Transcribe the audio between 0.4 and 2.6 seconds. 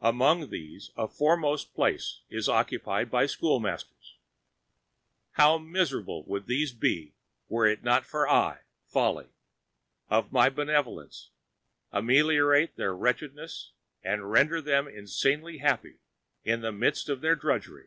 these a foremost place is